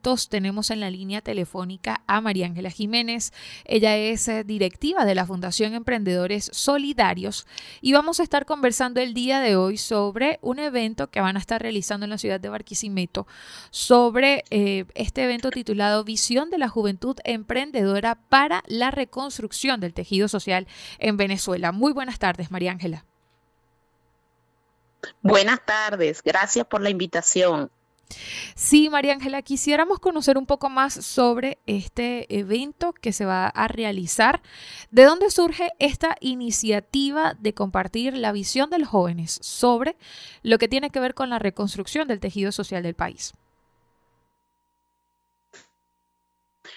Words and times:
Tenemos 0.00 0.70
en 0.70 0.80
la 0.80 0.90
línea 0.90 1.20
telefónica 1.20 2.02
a 2.06 2.20
María 2.20 2.46
Ángela 2.46 2.70
Jiménez. 2.70 3.32
Ella 3.64 3.96
es 3.96 4.26
eh, 4.28 4.44
directiva 4.44 5.04
de 5.04 5.14
la 5.14 5.26
Fundación 5.26 5.74
Emprendedores 5.74 6.50
Solidarios 6.52 7.46
y 7.82 7.92
vamos 7.92 8.18
a 8.18 8.22
estar 8.22 8.46
conversando 8.46 9.00
el 9.00 9.12
día 9.12 9.40
de 9.40 9.56
hoy 9.56 9.76
sobre 9.76 10.38
un 10.40 10.58
evento 10.58 11.10
que 11.10 11.20
van 11.20 11.36
a 11.36 11.38
estar 11.38 11.60
realizando 11.60 12.04
en 12.04 12.10
la 12.10 12.18
ciudad 12.18 12.40
de 12.40 12.48
Barquisimeto, 12.48 13.26
sobre 13.70 14.44
eh, 14.50 14.86
este 14.94 15.24
evento 15.24 15.50
titulado 15.50 16.02
Visión 16.02 16.48
de 16.50 16.58
la 16.58 16.68
Juventud 16.68 17.16
Emprendedora 17.24 18.14
para 18.14 18.62
la 18.66 18.90
Reconstrucción 18.90 19.80
del 19.80 19.92
Tejido 19.92 20.28
Social 20.28 20.66
en 20.98 21.18
Venezuela. 21.18 21.72
Muy 21.72 21.92
buenas 21.92 22.18
tardes, 22.18 22.50
María 22.50 22.72
Ángela. 22.72 23.04
Buenas 25.22 25.64
tardes, 25.64 26.22
gracias 26.22 26.66
por 26.66 26.80
la 26.80 26.90
invitación. 26.90 27.70
Sí, 28.54 28.88
María 28.90 29.12
Ángela, 29.12 29.42
quisiéramos 29.42 29.98
conocer 29.98 30.36
un 30.38 30.46
poco 30.46 30.68
más 30.68 30.94
sobre 30.94 31.58
este 31.66 32.26
evento 32.36 32.92
que 32.92 33.12
se 33.12 33.24
va 33.24 33.46
a 33.46 33.68
realizar. 33.68 34.42
¿De 34.90 35.04
dónde 35.04 35.30
surge 35.30 35.70
esta 35.78 36.16
iniciativa 36.20 37.34
de 37.38 37.54
compartir 37.54 38.16
la 38.16 38.32
visión 38.32 38.70
de 38.70 38.78
los 38.78 38.88
jóvenes 38.88 39.38
sobre 39.42 39.96
lo 40.42 40.58
que 40.58 40.68
tiene 40.68 40.90
que 40.90 41.00
ver 41.00 41.14
con 41.14 41.30
la 41.30 41.38
reconstrucción 41.38 42.08
del 42.08 42.20
tejido 42.20 42.52
social 42.52 42.82
del 42.82 42.94
país? 42.94 43.32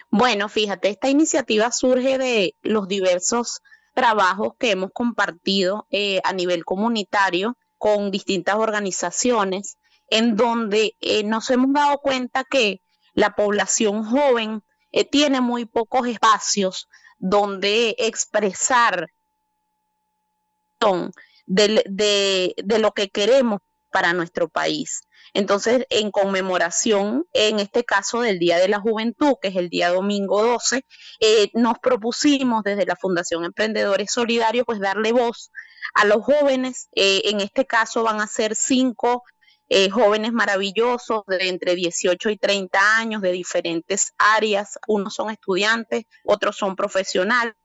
Bueno, 0.10 0.48
fíjate, 0.48 0.90
esta 0.90 1.10
iniciativa 1.10 1.72
surge 1.72 2.18
de 2.18 2.56
los 2.62 2.88
diversos 2.88 3.62
trabajos 3.94 4.54
que 4.58 4.72
hemos 4.72 4.92
compartido 4.92 5.88
eh, 5.90 6.20
a 6.24 6.34
nivel 6.34 6.66
comunitario 6.66 7.58
con 7.78 8.12
distintas 8.12 8.56
organizaciones 8.56 9.78
en 10.14 10.36
donde 10.36 10.96
eh, 11.02 11.24
nos 11.24 11.50
hemos 11.50 11.74
dado 11.74 11.98
cuenta 11.98 12.44
que 12.44 12.82
la 13.16 13.32
población 13.32 14.04
joven 14.04 14.62
eh, 14.92 15.06
tiene 15.06 15.42
muy 15.42 15.66
pocos 15.66 16.08
espacios 16.08 16.88
donde 17.18 17.96
expresar 17.98 19.08
de, 21.48 22.54
lo 22.78 22.92
que 22.92 23.10
queremos 23.10 23.62
para 23.92 24.14
nuestro 24.14 24.50
país. 24.50 25.02
Entonces, 25.34 25.88
en 25.90 26.12
conmemoración, 26.12 27.26
en 27.34 27.60
este 27.60 27.84
caso 27.84 28.22
del 28.22 28.38
Día 28.38 28.60
de 28.60 28.68
la 28.68 28.80
Juventud, 28.80 29.34
que 29.42 29.48
es 29.48 29.56
el 29.56 29.70
día 29.70 29.90
domingo 29.90 30.44
12, 30.44 30.86
eh, 31.22 31.50
nos 31.56 31.80
propusimos 31.80 32.64
desde 32.64 32.86
la 32.86 32.96
Fundación 32.98 33.46
Emprendedores 33.46 34.12
Solidarios, 34.12 34.66
pues 34.68 34.80
darle 34.80 35.12
voz 35.12 35.50
a 35.96 36.06
los 36.06 36.24
jóvenes. 36.24 36.90
en 36.94 37.42
este 37.42 37.66
caso 37.66 38.04
van 38.04 38.22
a 38.22 38.28
ser 38.28 38.56
cinco 38.56 39.24
eh, 39.76 39.90
jóvenes 39.90 40.34
maravillosos 40.34 41.24
de 41.26 41.50
entre 41.50 41.74
18 41.74 42.30
y 42.30 42.38
30 42.38 42.98
años 42.98 43.24
de 43.24 43.32
diferentes 43.32 44.14
áreas. 44.20 44.78
Unos 44.88 45.16
son 45.16 45.32
estudiantes, 45.32 46.04
otros 46.24 46.58
son 46.58 46.76
profesionales 46.76 47.56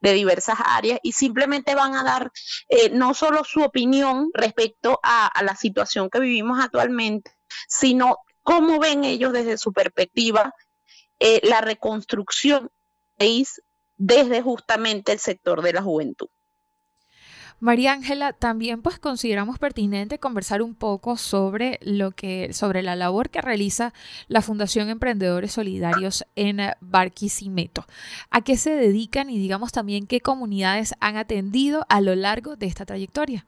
de 0.00 0.14
diversas 0.14 0.56
áreas 0.64 0.98
y 1.02 1.12
simplemente 1.12 1.74
van 1.74 1.94
a 1.94 2.02
dar 2.02 2.32
eh, 2.70 2.88
no 2.88 3.12
solo 3.12 3.44
su 3.44 3.60
opinión 3.60 4.30
respecto 4.32 4.98
a, 5.02 5.30
la 5.42 5.54
situación 5.56 6.08
que 6.08 6.20
vivimos 6.20 6.58
actualmente, 6.58 7.36
sino 7.68 8.16
cómo 8.42 8.78
ven 8.78 9.04
ellos 9.04 9.34
desde 9.34 9.58
su 9.58 9.74
perspectiva 9.74 10.54
eh, 11.18 11.40
la 11.42 11.60
reconstrucción 11.60 12.62
del 12.62 12.70
país 13.18 13.62
desde 13.98 14.40
justamente 14.40 15.12
el 15.12 15.18
sector 15.18 15.60
de 15.60 15.74
la 15.74 15.82
juventud. 15.82 16.28
María 17.62 17.92
Ángela, 17.92 18.32
también 18.32 18.82
pues 18.82 18.98
consideramos 18.98 19.60
pertinente 19.60 20.18
conversar 20.18 20.62
un 20.62 20.74
poco 20.74 21.16
sobre 21.16 21.78
lo 21.80 22.10
que, 22.10 22.52
sobre 22.52 22.82
la 22.82 22.96
labor 22.96 23.30
que 23.30 23.40
realiza 23.40 23.94
la 24.26 24.42
Fundación 24.42 24.88
Emprendedores 24.88 25.52
Solidarios 25.52 26.24
en 26.34 26.58
Barquisimeto. 26.80 27.86
¿A 28.30 28.40
qué 28.40 28.56
se 28.56 28.74
dedican 28.74 29.30
y 29.30 29.38
digamos 29.38 29.70
también 29.70 30.08
qué 30.08 30.20
comunidades 30.20 30.94
han 30.98 31.16
atendido 31.16 31.86
a 31.88 32.00
lo 32.00 32.16
largo 32.16 32.56
de 32.56 32.66
esta 32.66 32.84
trayectoria? 32.84 33.46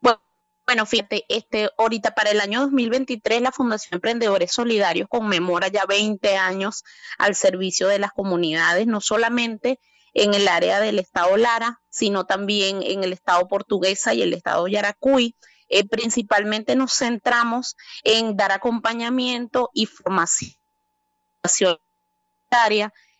Bueno, 0.00 0.84
fíjate, 0.84 1.24
este, 1.28 1.70
ahorita 1.78 2.16
para 2.16 2.32
el 2.32 2.40
año 2.40 2.62
2023 2.62 3.40
la 3.40 3.52
Fundación 3.52 3.94
Emprendedores 3.94 4.50
Solidarios 4.50 5.06
conmemora 5.08 5.68
ya 5.68 5.84
20 5.86 6.36
años 6.36 6.82
al 7.18 7.36
servicio 7.36 7.86
de 7.86 8.00
las 8.00 8.10
comunidades, 8.10 8.88
no 8.88 9.00
solamente 9.00 9.78
en 10.18 10.34
el 10.34 10.48
área 10.48 10.80
del 10.80 10.98
estado 10.98 11.36
Lara, 11.36 11.80
sino 11.90 12.24
también 12.24 12.82
en 12.82 13.04
el 13.04 13.12
estado 13.12 13.46
Portuguesa 13.46 14.14
y 14.14 14.22
el 14.22 14.34
estado 14.34 14.66
Yaracuy. 14.66 15.34
Eh, 15.68 15.86
principalmente 15.86 16.76
nos 16.76 16.94
centramos 16.94 17.76
en 18.02 18.36
dar 18.36 18.52
acompañamiento 18.52 19.70
y 19.74 19.86
formación 19.86 20.56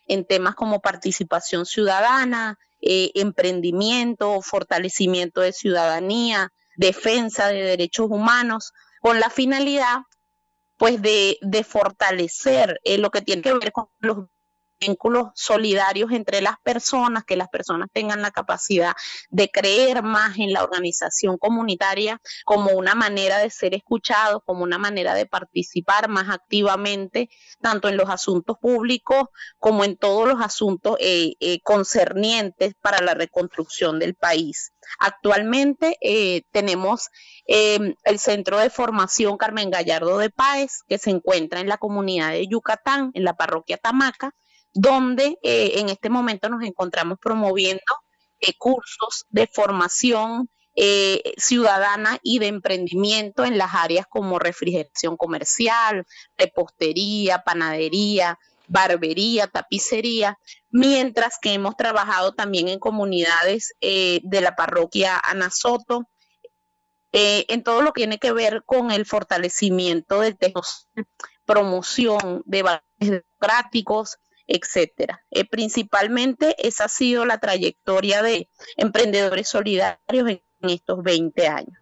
en 0.07 0.25
temas 0.25 0.55
como 0.55 0.81
participación 0.81 1.65
ciudadana, 1.65 2.57
eh, 2.81 3.11
emprendimiento, 3.15 4.41
fortalecimiento 4.41 5.41
de 5.41 5.53
ciudadanía, 5.53 6.51
defensa 6.75 7.47
de 7.47 7.61
derechos 7.61 8.07
humanos, 8.09 8.73
con 9.01 9.19
la 9.19 9.29
finalidad 9.29 9.99
pues 10.77 11.01
de, 11.01 11.37
fortalecer 11.67 12.79
eh, 12.83 12.97
lo 12.97 13.11
que 13.11 13.21
tiene 13.21 13.41
que 13.41 13.53
ver 13.53 13.71
con 13.71 13.89
los 13.99 14.27
vínculos 14.79 15.27
solidarios 15.35 16.11
entre 16.11 16.41
las 16.41 16.55
personas, 16.63 17.23
que 17.25 17.35
las 17.35 17.49
personas 17.49 17.89
tengan 17.91 18.21
la 18.21 18.31
capacidad 18.31 18.93
de 19.29 19.49
creer 19.49 20.03
más 20.03 20.37
en 20.37 20.53
la 20.53 20.63
organización 20.63 21.37
comunitaria 21.37 22.21
como 22.45 22.71
una 22.71 22.95
manera 22.95 23.39
de 23.39 23.49
ser 23.49 23.73
escuchados, 23.75 24.41
como 24.45 24.63
una 24.63 24.77
manera 24.77 25.13
de 25.13 25.25
participar 25.25 26.09
más 26.09 26.29
activamente, 26.29 27.29
tanto 27.61 27.89
en 27.89 27.97
los 27.97 28.09
asuntos 28.09 28.57
públicos 28.59 29.25
como 29.57 29.83
en 29.83 29.97
todos 29.97 30.27
los 30.27 30.41
asuntos 30.41 30.97
eh, 30.99 31.33
eh, 31.39 31.59
concernientes 31.61 32.73
para 32.81 33.01
la 33.01 33.13
reconstrucción 33.13 33.99
del 33.99 34.15
país. 34.15 34.71
Actualmente 34.99 35.97
eh, 36.01 36.43
tenemos 36.51 37.09
em, 37.45 37.95
el 38.03 38.19
Centro 38.19 38.57
de 38.57 38.69
Formación 38.69 39.37
Carmen 39.37 39.69
Gallardo 39.69 40.17
de 40.17 40.29
Páez, 40.29 40.81
que 40.87 40.97
se 40.97 41.11
encuentra 41.11 41.59
en 41.59 41.67
la 41.67 41.77
comunidad 41.77 42.31
de 42.31 42.47
Yucatán, 42.47 43.11
en 43.13 43.23
la 43.23 43.35
parroquia 43.35 43.77
Tamaca, 43.77 44.33
donde 44.73 45.37
eh, 45.41 45.73
en 45.75 45.89
este 45.89 46.09
momento 46.09 46.49
nos 46.49 46.63
encontramos 46.63 47.17
promoviendo 47.19 47.81
eh, 48.39 48.53
cursos 48.57 49.25
de 49.29 49.47
formación 49.47 50.49
eh, 50.75 51.33
ciudadana 51.37 52.19
y 52.23 52.39
de 52.39 52.47
emprendimiento 52.47 53.43
en 53.43 53.57
las 53.57 53.73
áreas 53.73 54.05
como 54.07 54.39
refrigeración 54.39 55.17
comercial, 55.17 56.05
repostería, 56.37 57.39
panadería, 57.39 58.39
barbería, 58.67 59.47
tapicería, 59.47 60.37
mientras 60.69 61.37
que 61.41 61.53
hemos 61.53 61.75
trabajado 61.75 62.33
también 62.33 62.67
en 62.69 62.79
comunidades 62.79 63.73
de 63.81 64.41
la 64.41 64.55
parroquia 64.55 65.17
Anasoto, 65.17 66.07
en 67.11 67.63
todo 67.63 67.81
lo 67.81 67.93
que 67.93 68.01
tiene 68.01 68.19
que 68.19 68.31
ver 68.31 68.61
con 68.63 68.91
el 68.91 69.07
fortalecimiento 69.07 70.21
del 70.21 70.37
tejido, 70.37 70.61
promoción 71.45 72.43
de 72.45 72.61
valores 72.61 72.83
democráticos, 72.99 74.19
etcétera. 74.49 75.23
Eh, 75.29 75.45
principalmente 75.45 76.55
esa 76.57 76.85
ha 76.85 76.89
sido 76.89 77.25
la 77.25 77.37
trayectoria 77.37 78.23
de 78.23 78.49
emprendedores 78.77 79.47
solidarios 79.47 80.27
en, 80.27 80.41
estos 80.61 81.01
20 81.03 81.47
años. 81.47 81.77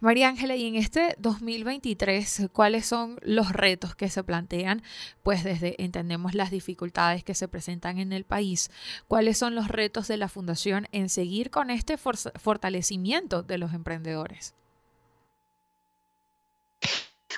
María 0.00 0.28
Ángela, 0.28 0.54
y 0.56 0.66
en 0.66 0.74
este 0.74 1.14
2023, 1.18 2.50
¿cuáles 2.52 2.84
son 2.86 3.18
los 3.22 3.52
retos 3.52 3.94
que 3.94 4.10
se 4.10 4.22
plantean? 4.22 4.82
Pues 5.22 5.42
desde 5.42 5.82
entendemos 5.82 6.34
las 6.34 6.50
dificultades 6.50 7.24
que 7.24 7.34
se 7.34 7.48
presentan 7.48 7.98
en 7.98 8.12
el 8.12 8.24
país. 8.24 8.70
¿Cuáles 9.08 9.38
son 9.38 9.54
los 9.54 9.68
retos 9.68 10.06
de 10.06 10.18
la 10.18 10.28
Fundación 10.28 10.86
en 10.92 11.08
seguir 11.08 11.50
con 11.50 11.70
este 11.70 11.96
fortalecimiento 11.96 13.42
de 13.42 13.58
los 13.58 13.72
emprendedores? 13.72 14.54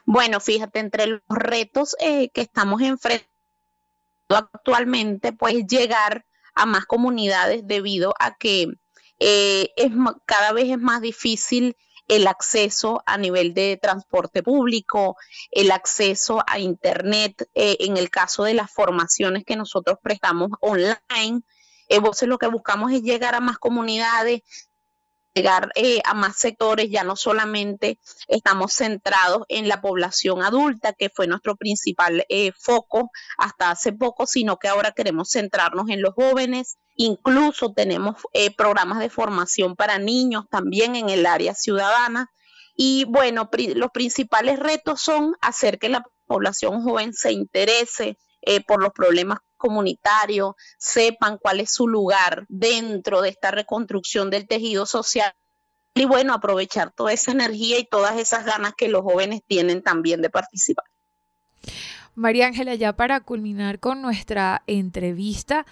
Bueno, 0.04 0.40
fíjate, 0.40 0.80
entre 0.80 1.06
los 1.06 1.20
retos 1.28 1.96
eh, 2.00 2.30
que 2.30 2.40
estamos 2.40 2.82
enfrentando, 2.82 3.29
actualmente, 4.36 5.32
pues 5.32 5.66
llegar 5.66 6.24
a 6.54 6.66
más 6.66 6.86
comunidades 6.86 7.66
debido 7.66 8.14
a 8.18 8.36
que 8.36 8.68
eh, 9.18 9.70
es, 9.76 9.92
cada 10.26 10.52
vez 10.52 10.70
es 10.70 10.78
más 10.78 11.00
difícil 11.00 11.76
el 12.08 12.26
acceso 12.26 13.02
a 13.06 13.18
nivel 13.18 13.54
de 13.54 13.78
transporte 13.80 14.42
público, 14.42 15.16
el 15.52 15.70
acceso 15.70 16.42
a 16.46 16.58
Internet, 16.58 17.48
eh, 17.54 17.76
en 17.80 17.96
el 17.96 18.10
caso 18.10 18.42
de 18.42 18.54
las 18.54 18.72
formaciones 18.72 19.44
que 19.44 19.54
nosotros 19.54 19.98
prestamos 20.02 20.50
online. 20.60 21.42
Eh, 21.88 22.00
lo 22.26 22.38
que 22.38 22.48
buscamos 22.48 22.92
es 22.92 23.02
llegar 23.02 23.36
a 23.36 23.40
más 23.40 23.58
comunidades, 23.58 24.40
llegar 25.34 25.70
eh, 25.74 26.00
a 26.04 26.14
más 26.14 26.36
sectores, 26.36 26.90
ya 26.90 27.04
no 27.04 27.16
solamente 27.16 27.98
estamos 28.28 28.72
centrados 28.72 29.42
en 29.48 29.68
la 29.68 29.80
población 29.80 30.42
adulta, 30.42 30.92
que 30.92 31.10
fue 31.10 31.26
nuestro 31.26 31.56
principal 31.56 32.24
eh, 32.28 32.52
foco 32.58 33.10
hasta 33.38 33.70
hace 33.70 33.92
poco, 33.92 34.26
sino 34.26 34.58
que 34.58 34.68
ahora 34.68 34.92
queremos 34.92 35.30
centrarnos 35.30 35.88
en 35.88 36.02
los 36.02 36.14
jóvenes. 36.14 36.78
Incluso 36.96 37.72
tenemos 37.72 38.16
eh, 38.32 38.54
programas 38.54 38.98
de 38.98 39.10
formación 39.10 39.76
para 39.76 39.98
niños 39.98 40.44
también 40.50 40.96
en 40.96 41.08
el 41.08 41.26
área 41.26 41.54
ciudadana. 41.54 42.30
Y 42.74 43.04
bueno, 43.04 43.50
los 43.74 43.90
principales 43.90 44.58
retos 44.58 45.00
son 45.00 45.34
hacer 45.40 45.78
que 45.78 45.88
la 45.88 46.04
población 46.26 46.82
joven 46.82 47.12
se 47.12 47.32
interese 47.32 48.16
por 48.66 48.80
los 48.82 48.92
problemas 48.92 49.40
comunitarios 49.60 50.54
sepan 50.78 51.38
cuál 51.38 51.60
es 51.60 51.72
su 51.72 51.86
lugar 51.86 52.46
dentro 52.48 53.20
de 53.20 53.28
esta 53.28 53.52
reconstrucción 53.52 54.30
del 54.30 54.48
tejido 54.48 54.86
social 54.86 55.32
y 55.94 56.06
bueno, 56.06 56.34
aprovechar 56.34 56.92
toda 56.92 57.12
esa 57.12 57.32
energía 57.32 57.78
y 57.78 57.84
todas 57.84 58.18
esas 58.18 58.44
ganas 58.44 58.72
que 58.76 58.88
los 58.88 59.02
jóvenes 59.02 59.42
tienen 59.46 59.82
también 59.82 60.22
de 60.22 60.30
participar. 60.30 60.86
María 62.20 62.46
Ángela, 62.46 62.74
ya 62.74 62.92
para 62.92 63.20
culminar 63.20 63.80
con 63.80 64.02
nuestra 64.02 64.62
entrevista, 64.66 65.64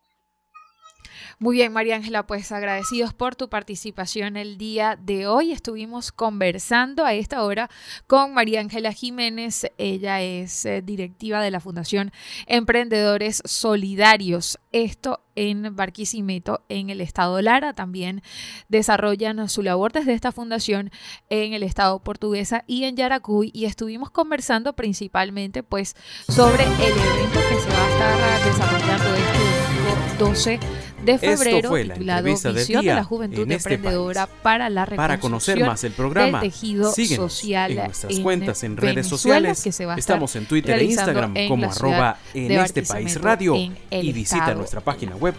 Muy 1.38 1.58
bien, 1.58 1.74
María 1.74 1.98
Ángela, 1.98 2.26
pues 2.26 2.54
agradecidos 2.54 3.14
por 3.14 3.36
tu 3.36 3.50
participación 3.50 4.38
el 4.38 4.58
día 4.58 4.98
de 5.02 5.28
hoy. 5.28 5.52
Estuvimos 5.52 6.14
conversando 6.14 7.04
a 7.04 7.14
esta 7.14 7.44
hora 7.44 7.70
con 8.08 8.34
María 8.34 8.62
Ángela 8.62 8.94
Jiménez. 8.94 9.70
Ella 9.78 10.22
es 10.22 10.66
eh, 10.66 10.82
directiva 10.82 11.42
de 11.42 11.52
la 11.52 11.60
Fundación 11.60 12.14
Emprendedores 12.48 13.42
Solidarios. 13.44 14.60
Esto 14.72 15.26
en 15.36 15.76
Barquisimeto, 15.76 16.64
en 16.70 16.90
el 16.90 17.02
estado 17.02 17.42
Lara. 17.42 17.74
También 17.74 18.22
desarrollan 18.70 19.50
su 19.50 19.62
labor 19.62 19.92
desde 19.92 20.14
esta 20.14 20.32
fundación 20.32 20.90
en 21.30 21.52
el 21.52 21.64
estado 21.64 22.00
portuguesa 22.00 22.64
y 22.66 22.86
en 22.86 22.96
Yaracuy. 22.96 23.52
Y 23.54 23.66
estuvimos 23.66 24.10
conversando 24.10 24.74
principalmente 24.78 25.64
pues 25.64 25.98
sobre 26.30 26.64
el 26.64 26.72
evento 26.72 27.40
que 27.50 27.60
se 27.60 27.70
va 27.70 27.86
a 27.86 27.90
estar 27.90 28.46
desarrollando 28.46 29.16
este 29.16 29.38
domingo 29.38 29.76
12 30.18 30.60
de 31.06 31.18
febrero 31.18 31.70
fue 31.70 31.86
la 31.86 31.94
titulado 31.94 32.26
Visión 32.26 32.56
de 32.56 32.84
la 32.84 33.04
Juventud 33.04 33.52
este 33.52 33.54
Emprendedora 33.54 34.28
para 34.28 34.70
la 34.70 34.86
Para 34.86 35.20
conocer 35.20 35.66
más 35.66 35.84
el 35.84 35.94
programa, 35.94 36.42
del 36.42 36.52
tejido 36.52 36.92
social 36.92 37.72
en 37.72 37.86
nuestras 37.86 38.20
cuentas 38.20 38.64
en 38.64 38.78
redes 38.78 39.08
sociales. 39.08 39.64
Que 39.64 39.72
se 39.72 39.86
va 39.86 39.96
a 39.96 39.98
Estamos 39.98 40.36
en 40.36 40.46
Twitter 40.46 40.78
e 40.80 40.84
Instagram 40.86 41.34
como 41.48 41.72
arroba 41.72 42.20
en 42.34 42.52
este 42.52 42.84
país 42.84 43.20
radio 43.22 43.56
y 43.56 44.12
visita 44.12 44.54
nuestra 44.54 44.82
página 44.82 45.16
web 45.16 45.34